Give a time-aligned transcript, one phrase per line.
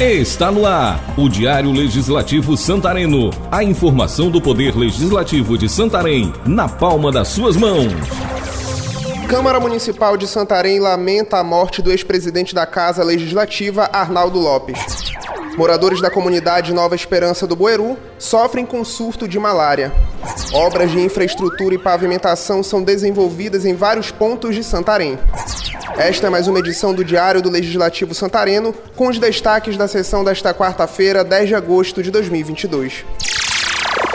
[0.00, 3.30] Está no ar o Diário Legislativo Santareno.
[3.50, 7.92] A informação do Poder Legislativo de Santarém na palma das suas mãos.
[9.28, 14.78] Câmara Municipal de Santarém lamenta a morte do ex-presidente da Casa Legislativa, Arnaldo Lopes.
[15.58, 19.92] Moradores da comunidade Nova Esperança do Boeru sofrem com surto de malária.
[20.52, 25.18] Obras de infraestrutura e pavimentação são desenvolvidas em vários pontos de Santarém.
[25.96, 30.22] Esta é mais uma edição do Diário do Legislativo Santareno, com os destaques da sessão
[30.22, 33.04] desta quarta-feira, 10 de agosto de 2022.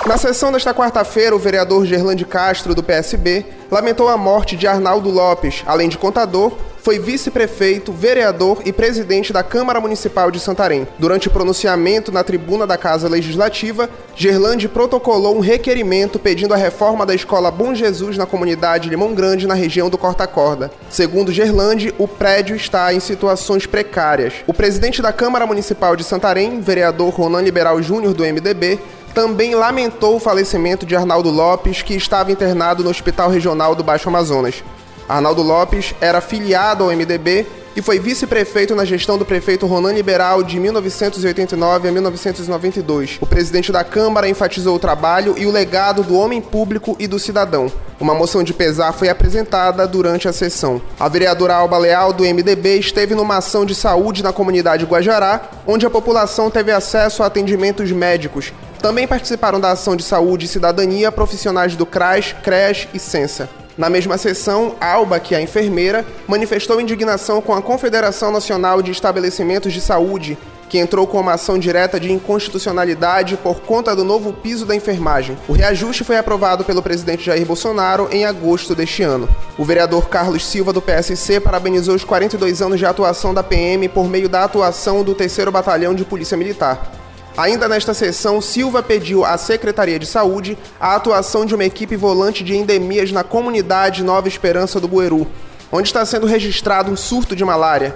[0.07, 5.09] Na sessão desta quarta-feira, o vereador Gerlande Castro, do PSB, lamentou a morte de Arnaldo
[5.09, 6.53] Lopes, além de contador,
[6.83, 10.85] foi vice-prefeito, vereador e presidente da Câmara Municipal de Santarém.
[10.99, 17.05] Durante o pronunciamento na tribuna da Casa Legislativa, Gerlande protocolou um requerimento pedindo a reforma
[17.05, 20.69] da Escola Bom Jesus na comunidade Limão Grande, na região do Corta Corda.
[20.89, 24.33] Segundo Gerlande, o prédio está em situações precárias.
[24.45, 28.77] O presidente da Câmara Municipal de Santarém, vereador Ronan Liberal Júnior do MDB,
[29.13, 34.09] também lamentou o falecimento de Arnaldo Lopes, que estava internado no Hospital Regional do Baixo
[34.09, 34.61] Amazonas.
[35.07, 40.43] Arnaldo Lopes era filiado ao MDB e foi vice-prefeito na gestão do prefeito Ronan Liberal
[40.43, 43.17] de 1989 a 1992.
[43.19, 47.17] O presidente da Câmara enfatizou o trabalho e o legado do homem público e do
[47.17, 47.71] cidadão.
[47.99, 50.81] Uma moção de pesar foi apresentada durante a sessão.
[50.99, 55.85] A vereadora Alba Leal, do MDB, esteve numa ação de saúde na comunidade Guajará, onde
[55.85, 58.53] a população teve acesso a atendimentos médicos.
[58.81, 63.62] Também participaram da ação de saúde e cidadania profissionais do CRAS, CREAS e CENSA.
[63.77, 69.73] Na mesma sessão, Alba, que é enfermeira, manifestou indignação com a Confederação Nacional de Estabelecimentos
[69.73, 70.37] de Saúde,
[70.69, 75.37] que entrou com uma ação direta de inconstitucionalidade por conta do novo piso da enfermagem.
[75.47, 79.29] O reajuste foi aprovado pelo presidente Jair Bolsonaro em agosto deste ano.
[79.57, 84.07] O vereador Carlos Silva, do PSC, parabenizou os 42 anos de atuação da PM por
[84.07, 87.02] meio da atuação do 3 Batalhão de Polícia Militar.
[87.35, 92.43] Ainda nesta sessão, Silva pediu à Secretaria de Saúde a atuação de uma equipe volante
[92.43, 95.25] de endemias na comunidade Nova Esperança do Bueru,
[95.71, 97.95] onde está sendo registrado um surto de malária.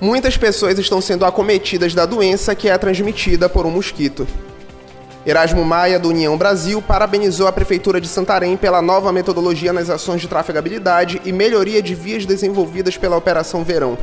[0.00, 4.26] Muitas pessoas estão sendo acometidas da doença que é transmitida por um mosquito.
[5.24, 10.20] Erasmo Maia, do União Brasil, parabenizou a Prefeitura de Santarém pela nova metodologia nas ações
[10.20, 13.96] de trafegabilidade e melhoria de vias desenvolvidas pela Operação Verão.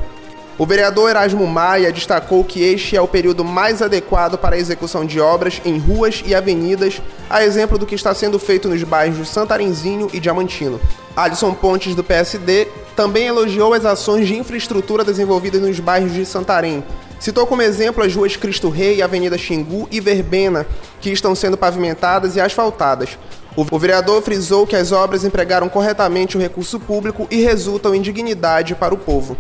[0.58, 5.06] O vereador Erasmo Maia destacou que este é o período mais adequado para a execução
[5.06, 9.28] de obras em ruas e avenidas, a exemplo do que está sendo feito nos bairros
[9.28, 10.80] Santarenzinho e Diamantino.
[11.14, 16.82] Alisson Pontes, do PSD, também elogiou as ações de infraestrutura desenvolvidas nos bairros de Santarém.
[17.20, 20.66] Citou como exemplo as ruas Cristo Rei, Avenida Xingu e Verbena,
[21.02, 23.18] que estão sendo pavimentadas e asfaltadas.
[23.58, 28.74] O vereador frisou que as obras empregaram corretamente o recurso público e resultam em dignidade
[28.74, 29.36] para o povo.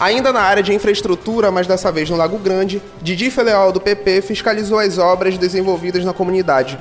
[0.00, 4.22] Ainda na área de infraestrutura, mas dessa vez no Lago Grande, Didi Feleol do PP
[4.22, 6.78] fiscalizou as obras desenvolvidas na comunidade.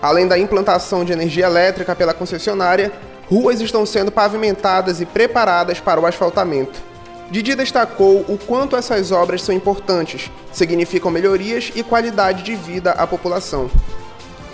[0.00, 2.90] Além da implantação de energia elétrica pela concessionária,
[3.28, 6.80] ruas estão sendo pavimentadas e preparadas para o asfaltamento.
[7.30, 13.06] Didi destacou o quanto essas obras são importantes, significam melhorias e qualidade de vida à
[13.06, 13.70] população.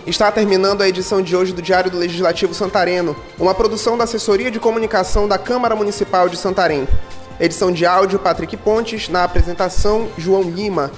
[0.08, 4.50] Está terminando a edição de hoje do Diário do Legislativo Santareno, uma produção da Assessoria
[4.50, 6.88] de Comunicação da Câmara Municipal de Santarém.
[7.41, 10.91] Edição de áudio Patrick Pontes, na apresentação João Lima.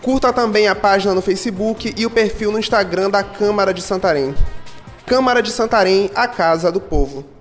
[0.00, 4.34] Curta também a página no Facebook e o perfil no Instagram da Câmara de Santarém.
[5.04, 7.33] Câmara de Santarém, a Casa do Povo.